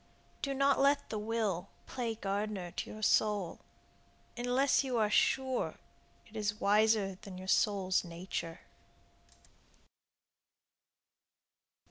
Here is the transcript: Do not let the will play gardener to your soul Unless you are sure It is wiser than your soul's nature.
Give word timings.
Do 0.41 0.55
not 0.55 0.79
let 0.79 1.09
the 1.11 1.19
will 1.19 1.69
play 1.85 2.15
gardener 2.15 2.71
to 2.71 2.89
your 2.89 3.03
soul 3.03 3.59
Unless 4.35 4.83
you 4.83 4.97
are 4.97 5.11
sure 5.11 5.75
It 6.25 6.35
is 6.35 6.59
wiser 6.59 7.19
than 7.21 7.37
your 7.37 7.47
soul's 7.47 8.03
nature. 8.03 8.61